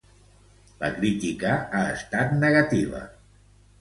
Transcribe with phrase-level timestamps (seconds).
[0.79, 3.03] La crítica ha estat negativa.